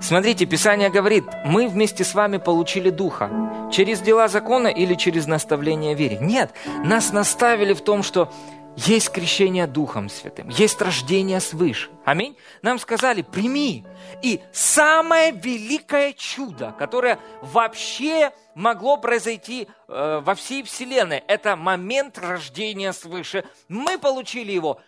[0.00, 3.68] Смотрите, Писание говорит, мы вместе с вами получили Духа.
[3.70, 6.18] Через дела закона или через наставление вере?
[6.20, 6.52] Нет,
[6.84, 8.32] нас наставили в том, что
[8.76, 11.90] есть крещение Духом Святым, есть рождение свыше.
[12.04, 12.36] Аминь.
[12.62, 13.84] Нам сказали, прими.
[14.22, 22.92] И самое великое чудо, которое вообще могло произойти э, во всей Вселенной, это момент рождения
[22.94, 23.44] свыше.
[23.68, 24.80] Мы получили его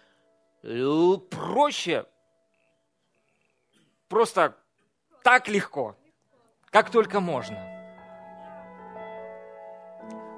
[0.63, 2.07] э, проще,
[4.09, 4.57] просто
[5.23, 5.95] так легко,
[6.71, 7.73] как только можно.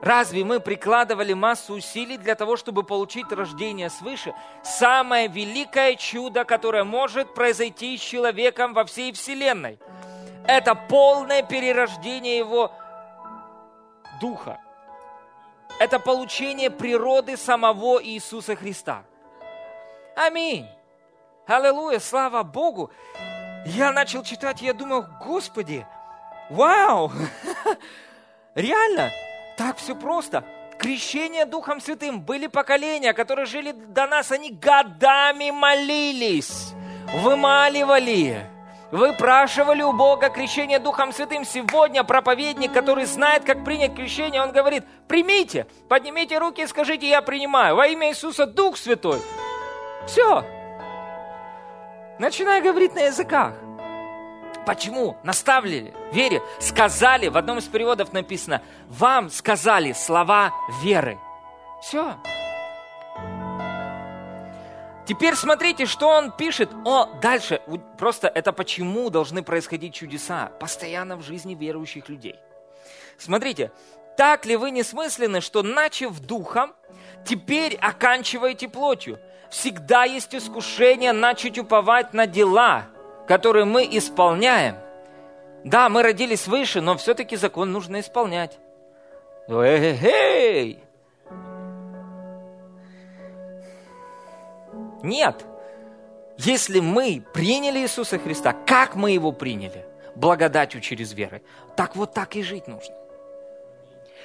[0.02, 4.34] Разве мы прикладывали массу усилий для того, чтобы получить рождение свыше?
[4.62, 9.78] Самое великое чудо, которое может произойти с человеком во всей Вселенной.
[10.46, 12.70] Это полное перерождение его
[14.20, 14.60] духа.
[15.80, 19.04] Это получение природы самого Иисуса Христа.
[20.14, 20.66] Аминь.
[21.46, 22.90] Аллилуйя, слава Богу.
[23.66, 25.86] Я начал читать, я думал, Господи,
[26.50, 27.10] вау,
[28.54, 29.10] реально,
[29.56, 30.44] так все просто.
[30.78, 32.20] Крещение Духом Святым.
[32.20, 36.74] Были поколения, которые жили до нас, они годами молились,
[37.14, 38.44] вымаливали,
[38.90, 41.46] выпрашивали у Бога крещение Духом Святым.
[41.46, 47.22] Сегодня проповедник, который знает, как принять крещение, он говорит, примите, поднимите руки и скажите, я
[47.22, 47.76] принимаю.
[47.76, 49.22] Во имя Иисуса Дух Святой.
[50.06, 50.44] Все.
[52.18, 53.54] Начинай говорить на языках.
[54.66, 55.16] Почему?
[55.24, 56.42] Наставили вере.
[56.60, 61.18] Сказали, в одном из переводов написано, вам сказали слова веры.
[61.82, 62.16] Все.
[65.06, 66.70] Теперь смотрите, что он пишет.
[66.84, 67.60] О, дальше.
[67.98, 72.36] Просто это почему должны происходить чудеса постоянно в жизни верующих людей.
[73.18, 73.70] Смотрите,
[74.16, 76.74] так ли вы несмысленны, что начав духом,
[77.26, 79.18] теперь оканчиваете плотью?
[79.54, 82.86] Всегда есть искушение начать уповать на дела–
[83.26, 84.76] которые мы исполняем.
[85.64, 88.58] Да, мы родились выше, но все-таки закон нужно исполнять.
[89.48, 90.80] Эй!
[95.02, 95.44] Нет.
[96.38, 99.86] если мы приняли Иисуса Христа, как мы его приняли?
[100.14, 101.40] Благодатью через веру.
[101.76, 102.94] Так вот так и жить нужно.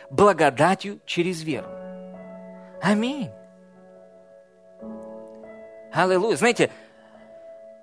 [0.10, 1.68] Благодатью через веру.
[2.82, 3.30] Аминь.
[5.92, 6.36] Аллилуйя.
[6.36, 6.70] Знаете,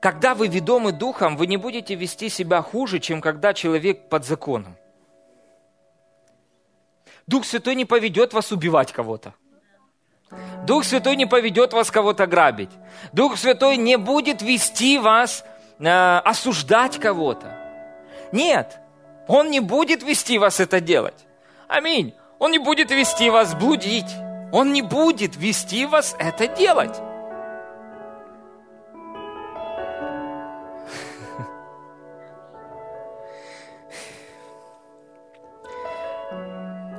[0.00, 4.76] когда вы ведомы духом, вы не будете вести себя хуже, чем когда человек под законом.
[7.26, 9.34] Дух Святой не поведет вас убивать кого-то.
[10.64, 12.70] Дух Святой не поведет вас кого-то грабить.
[13.12, 15.44] Дух Святой не будет вести вас
[15.78, 17.56] э, осуждать кого-то.
[18.32, 18.78] Нет,
[19.28, 21.26] Он не будет вести вас это делать.
[21.68, 22.14] Аминь.
[22.38, 24.12] Он не будет вести вас блудить.
[24.52, 27.00] Он не будет вести вас это делать.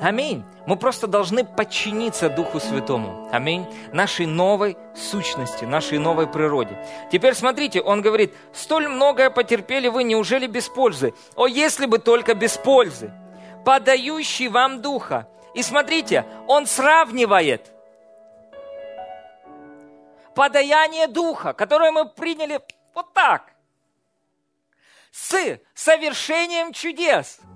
[0.02, 0.44] Аминь.
[0.68, 3.30] Мы просто должны подчиниться Духу Святому.
[3.32, 3.66] Аминь.
[3.94, 6.78] Нашей новой сущности, нашей новой природе.
[7.12, 11.14] Теперь смотрите, он говорит, столь многое потерпели вы, неужели без пользы?
[11.36, 13.12] О, если бы только без пользы.
[13.66, 15.28] Подающий вам Духа.
[15.56, 17.72] И смотрите, он сравнивает
[20.36, 22.62] подаяние Духа, которое мы приняли
[22.94, 23.52] вот так,
[25.12, 27.40] с совершением чудес–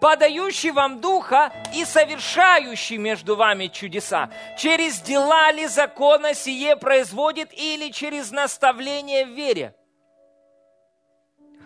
[0.00, 4.30] подающий вам Духа и совершающий между вами чудеса.
[4.58, 9.74] Через дела ли закона сие производит или через наставление в вере?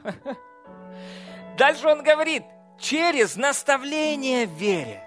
[1.59, 2.45] Дальше он говорит,
[2.79, 5.05] через наставление в вере.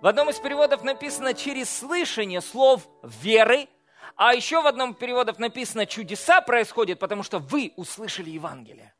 [0.00, 3.68] В одном из переводов написано через слышание слов веры,
[4.14, 8.94] а еще в одном переводах написано чудеса происходят, потому что вы услышали Евангелие.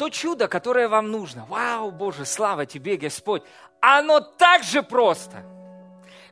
[0.00, 3.42] То чудо, которое вам нужно, вау, Боже, слава Тебе, Господь,
[3.80, 5.44] оно так же просто,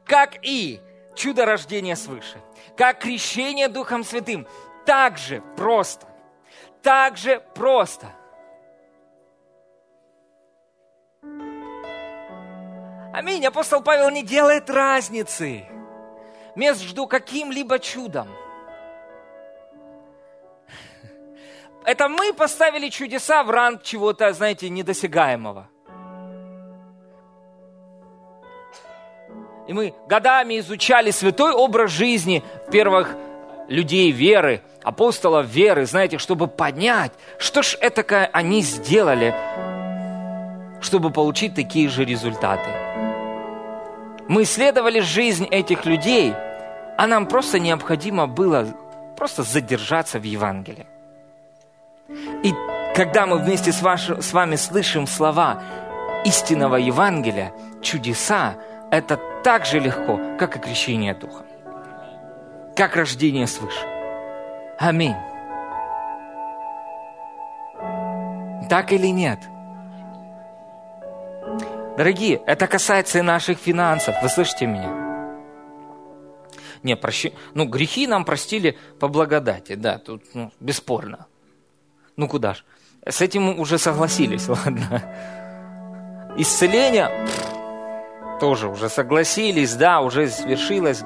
[0.07, 0.81] как и
[1.15, 2.41] чудо рождения свыше,
[2.79, 4.49] как крещение Духом Святым,
[4.87, 6.07] так же просто,
[6.83, 8.07] так же просто.
[13.13, 13.45] Аминь.
[13.45, 15.67] Апостол Павел не делает разницы
[16.57, 18.29] между каким-либо чудом–
[21.89, 25.71] это мы поставили чудеса в ранг чего-то, знаете, недосягаемого.
[29.67, 33.17] И мы годами изучали святой образ жизни первых
[33.69, 38.03] людей веры, апостолов веры, знаете, чтобы понять, что ж это
[38.35, 39.35] они сделали,
[40.83, 42.69] чтобы получить такие же результаты.
[44.29, 46.35] Мы исследовали жизнь этих людей,
[46.99, 48.67] а нам просто необходимо было
[49.17, 50.87] просто задержаться в Евангелии.
[52.09, 52.55] И
[52.95, 55.63] когда мы вместе с, ваш, с вами слышим слова
[56.25, 58.57] истинного Евангелия, чудеса,
[58.91, 61.45] это так же легко, как и крещение Духа,
[62.77, 63.87] как рождение свыше.
[64.79, 65.17] Аминь.
[68.69, 69.39] Так или нет?
[71.97, 74.15] Дорогие, это касается и наших финансов.
[74.23, 75.09] Вы слышите меня?
[76.83, 77.35] Не, прощи...
[77.55, 81.28] ну, грехи нам простили по благодати, да, тут ну, бесспорно.
[82.19, 82.65] Ну куда ж?
[83.07, 85.03] С этим уже согласились, ладно.
[86.37, 87.11] Исцеление
[88.41, 91.05] тоже уже согласились, да, уже свершилось.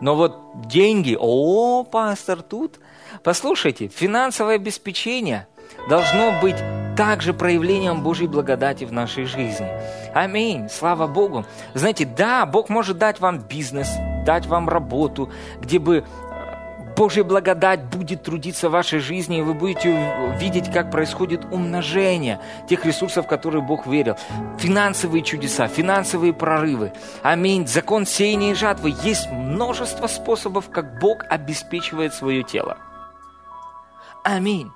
[0.00, 2.80] Но вот деньги, о, пастор, тут,
[3.22, 5.46] послушайте, финансовое обеспечение
[5.88, 6.56] должно быть
[6.96, 9.68] также проявлением Божьей благодати в нашей жизни.
[10.14, 11.44] Аминь, слава Богу.
[11.74, 13.88] Знаете, да, Бог может дать вам бизнес,
[14.24, 16.04] дать вам работу, где бы
[16.96, 22.84] Божья благодать будет трудиться в вашей жизни, и вы будете видеть, как происходит умножение тех
[22.84, 24.16] ресурсов, которые Бог верил.
[24.58, 26.92] Финансовые чудеса, финансовые прорывы.
[27.22, 27.66] Аминь.
[27.66, 28.94] Закон сеяния и жатвы.
[29.02, 32.78] Есть множество способов, как Бог обеспечивает свое тело.
[34.22, 34.70] Аминь.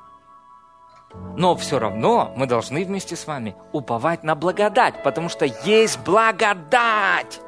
[1.37, 7.41] Но все равно мы должны вместе с вами уповать на благодать, потому что есть благодать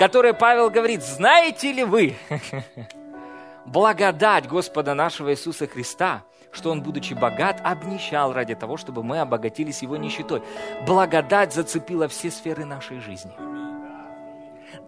[0.00, 2.16] которое Павел говорит, знаете ли вы,
[3.66, 6.22] благодать Господа нашего Иисуса Христа,
[6.52, 10.42] что Он, будучи богат, обнищал ради того, чтобы мы обогатились Его нищетой.
[10.86, 13.32] Благодать зацепила все сферы нашей жизни.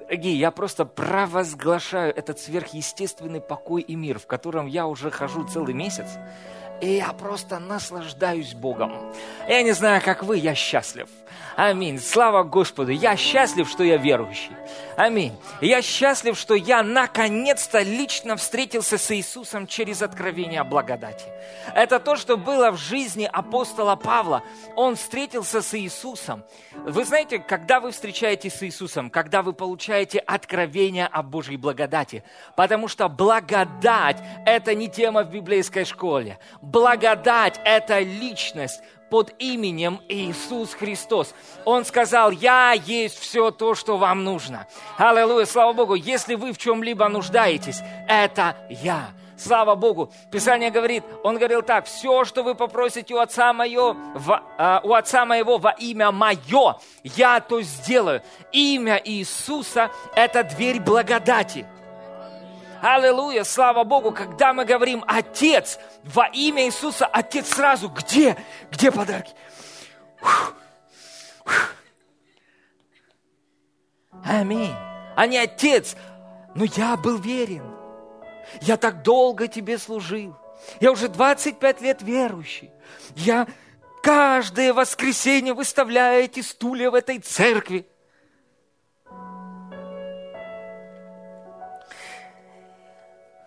[0.01, 5.75] Дорогие, я просто провозглашаю этот сверхъестественный покой и мир, в котором я уже хожу целый
[5.75, 6.09] месяц,
[6.81, 9.13] и я просто наслаждаюсь Богом.
[9.47, 11.07] Я не знаю, как вы, я счастлив.
[11.57, 11.99] Аминь.
[11.99, 12.91] Слава Господу.
[12.91, 14.53] Я счастлив, что я верующий.
[14.97, 15.33] Аминь.
[15.61, 21.27] Я счастлив, что я наконец-то лично встретился с Иисусом через откровение о благодати.
[21.75, 24.43] Это то, что было в жизни апостола Павла.
[24.77, 26.45] Он встретился с Иисусом.
[26.73, 32.25] Вы знаете, когда вы встречаетесь с Иисусом, когда вы получаете откровение о Божьей благодати,
[32.57, 36.39] потому что благодать– это не тема в библейской школе.
[36.61, 38.81] Благодать– это личность,
[39.13, 41.35] под именем Иисус Христос.
[41.67, 44.67] Он сказал, я есть все то, что вам нужно.
[44.97, 49.11] Аллилуйя, слава Богу, если вы в чем-либо нуждаетесь, это я.
[49.37, 50.11] Слава Богу.
[50.31, 54.95] Писание говорит, он говорил так, все, что вы попросите у Отца, мое, в, э, у
[54.95, 58.23] Отца моего во имя мое, я то сделаю.
[58.51, 61.67] Имя Иисуса– это дверь благодати.
[62.83, 68.37] Аллилуйя, слава Богу, когда мы говорим «Отец», во имя Иисуса, Отец сразу, где?
[68.73, 69.33] Где подарки?
[74.25, 74.75] Аминь.
[75.15, 75.95] А не Отец,
[76.57, 77.63] но я был верен.
[78.61, 80.37] Я так долго тебе служил.
[80.81, 82.73] Я уже 25 лет верующий.
[83.15, 83.47] Я
[84.03, 87.87] каждое воскресенье выставляю эти стулья в этой церкви.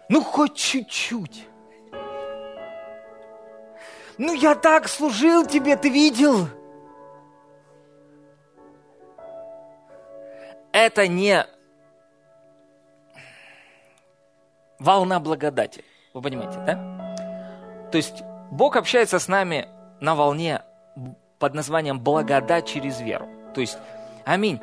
[0.09, 1.47] Ну, хоть чуть-чуть.
[4.17, 6.47] Ну, я так служил тебе, ты видел?
[10.71, 11.45] Это не
[14.79, 15.83] волна благодати.
[16.13, 17.89] Вы понимаете, да?
[17.91, 19.67] То есть Бог общается с нами
[19.99, 20.61] на волне
[21.39, 23.27] под названием благодать через веру.
[23.53, 23.77] То есть,
[24.25, 24.61] аминь.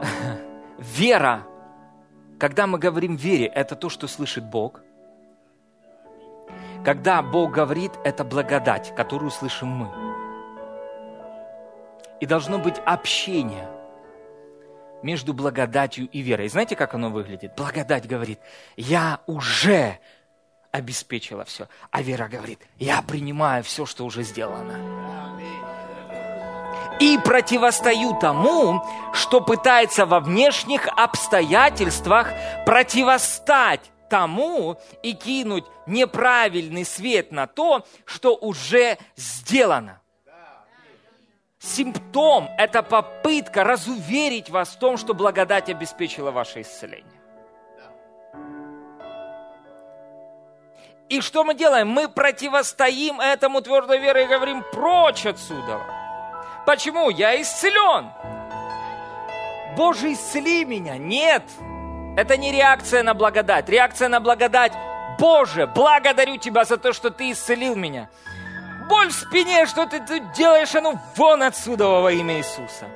[0.78, 1.46] Вера
[2.40, 4.80] когда мы говорим вере, это то, что слышит Бог.
[6.82, 9.90] Когда Бог говорит, это благодать, которую слышим мы.
[12.20, 13.68] И должно быть общение
[15.02, 16.48] между благодатью и верой.
[16.48, 17.54] знаете, как оно выглядит?
[17.56, 18.40] Благодать говорит,
[18.76, 19.98] я уже
[20.70, 21.68] обеспечила все.
[21.90, 25.19] А вера говорит, я принимаю все, что уже сделано
[27.00, 32.28] и противостою тому, что пытается во внешних обстоятельствах
[32.66, 40.00] противостать тому и кинуть неправильный свет на то, что уже сделано.
[41.58, 47.20] Симптом– это попытка разуверить вас в том, что благодать обеспечила ваше исцеление.
[51.08, 51.88] И что мы делаем?
[51.88, 55.99] Мы противостоим этому твердой верой и говорим «прочь отсюда».
[56.70, 57.10] Почему?
[57.10, 58.12] Я исцелен.
[59.76, 60.98] Боже, исцели меня.
[60.98, 61.42] Нет,
[62.16, 63.68] это не реакция на благодать.
[63.68, 64.72] Реакция на благодать.
[65.18, 68.08] Боже, благодарю Тебя за то, что Ты исцелил меня.
[68.88, 72.86] Боль в спине, что ты тут делаешь, а ну вон отсюда во имя Иисуса.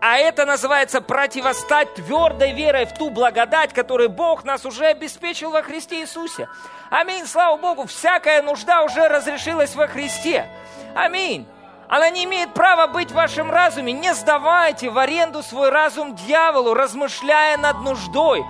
[0.00, 5.60] А это называется противостать твердой верой в ту благодать, которую Бог нас уже обеспечил во
[5.60, 6.48] Христе Иисусе.
[6.88, 10.46] Аминь, слава Богу, всякая нужда уже разрешилась во Христе.
[10.94, 11.46] Аминь.
[11.88, 13.92] Она не имеет права быть в вашем разуме.
[13.92, 18.44] Не сдавайте в аренду свой разум дьяволу, размышляя над нуждой.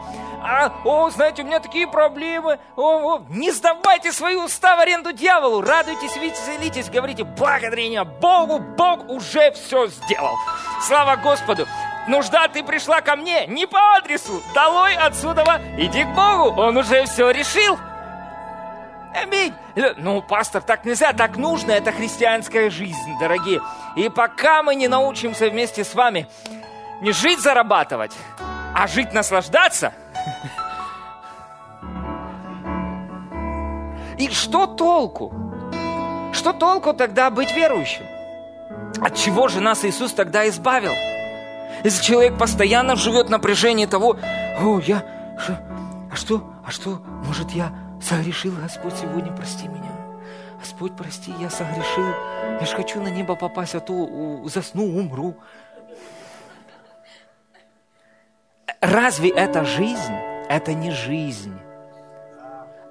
[0.46, 2.58] А, о, знаете, у меня такие проблемы.
[2.76, 3.22] О, о.
[3.30, 5.62] Не сдавайте свои уста в аренду дьяволу.
[5.62, 8.58] Радуйтесь, веселитесь, говорите благодарение Богу.
[8.58, 10.36] Бог уже все сделал.
[10.82, 11.66] Слава Господу.
[12.08, 14.42] Нужда ты пришла ко мне, не по адресу.
[14.54, 15.42] Долой отсюда,
[15.78, 16.60] иди к Богу.
[16.60, 17.78] Он уже все решил.
[19.14, 19.54] Аминь.
[19.96, 23.62] Ну, пастор, так нельзя, так нужно, это христианская жизнь, дорогие.
[23.94, 26.26] И пока мы не научимся вместе с вами
[27.00, 28.12] не жить зарабатывать,
[28.74, 29.92] а жить наслаждаться,
[34.18, 35.32] и что толку?
[36.32, 38.02] Что толку тогда быть верующим?
[39.00, 40.92] От чего же нас Иисус тогда избавил?
[41.84, 44.16] Если человек постоянно живет в напряжении того,
[44.60, 45.04] о, я,
[46.10, 49.90] а что, а что, может я Согрешил, Господь, сегодня прости меня.
[50.60, 52.06] Господь, прости, я согрешил.
[52.60, 55.36] Я же хочу на небо попасть, а то засну, умру.
[58.82, 60.12] Разве это жизнь?
[60.50, 61.58] Это не жизнь.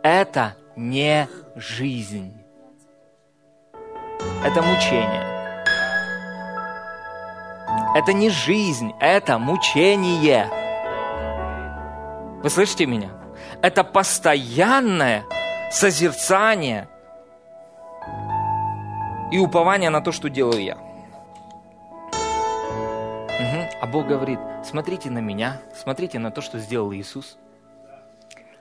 [0.01, 2.33] Это не жизнь.
[4.43, 5.29] Это мучение.
[7.95, 10.49] Это не жизнь, это мучение.
[12.41, 13.22] Вы слышите меня?
[13.63, 15.25] Это постоянное
[15.71, 16.89] созерцание
[19.31, 20.75] и упование на то, что делаю я.
[23.39, 23.69] Угу.
[23.81, 27.37] А Бог говорит, смотрите на меня, смотрите на то, что сделал Иисус.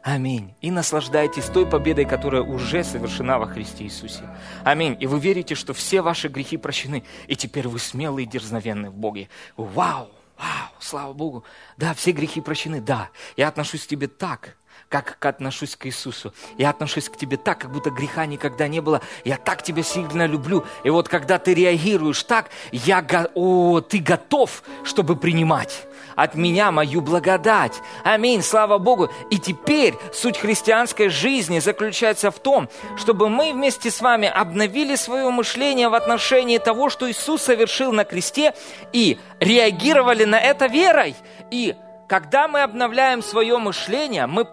[0.04, 0.54] Аминь.
[0.60, 4.22] И наслаждайтесь той победой, которая уже совершена во Христе Иисусе.
[4.62, 4.96] Аминь.
[5.00, 8.94] И вы верите, что все ваши грехи прощены, и теперь вы смелые и дерзновенны в
[8.94, 9.28] Боге.
[9.56, 10.08] Вау!
[10.38, 10.70] Вау!
[10.78, 11.44] Слава Богу!
[11.76, 13.10] Да, все грехи прощены, да.
[13.36, 14.56] Я отношусь к тебе так,
[15.00, 16.34] как отношусь к Иисусу.
[16.58, 19.00] Я отношусь к тебе так, как будто греха никогда не было.
[19.24, 20.64] Я так тебя сильно люблю.
[20.84, 25.86] И вот когда ты реагируешь так, я, о, ты готов, чтобы принимать
[26.16, 27.80] от меня мою благодать.
[28.04, 29.10] Аминь, слава Богу.
[29.30, 35.30] И теперь суть христианской жизни заключается в том, чтобы мы вместе с вами обновили свое
[35.30, 38.54] мышление в отношении того, что Иисус совершил на кресте,
[38.92, 41.14] и реагировали на это верой.
[41.50, 41.74] И
[42.08, 44.46] когда мы обновляем свое мышление, мы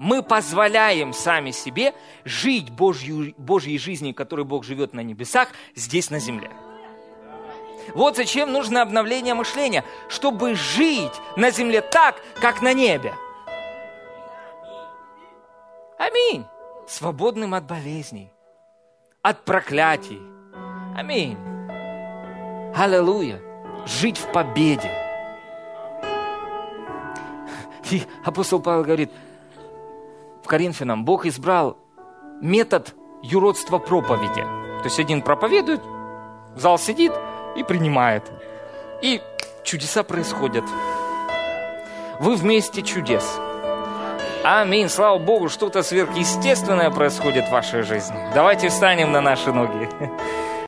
[0.00, 1.92] мы позволяем сами себе
[2.24, 6.50] жить Божью, Божьей жизнью, которой Бог живет на небесах, здесь на земле.
[7.94, 13.14] Вот зачем нужно обновление мышления, чтобы жить на земле так, как на небе.
[15.98, 16.46] Аминь.
[16.88, 18.32] Свободным от болезней,
[19.20, 20.22] от проклятий.
[20.96, 21.36] Аминь.
[22.74, 23.38] Аллилуйя.
[23.84, 24.90] Жить в победе.
[27.90, 29.10] И апостол Павел говорит,
[30.50, 31.78] Коринфянам, Бог избрал
[32.42, 34.42] метод юродства проповеди.
[34.80, 35.80] То есть один проповедует,
[36.56, 37.12] в зал сидит
[37.54, 38.24] и принимает.
[39.00, 39.22] И
[39.62, 40.64] чудеса происходят.
[42.18, 43.38] Вы вместе чудес.
[44.42, 44.88] Аминь.
[44.88, 48.18] Слава Богу, что-то сверхъестественное происходит в вашей жизни.
[48.34, 49.88] Давайте встанем на наши ноги.